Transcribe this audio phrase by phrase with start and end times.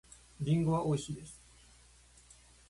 [0.39, 1.39] リンゴはおいしいです。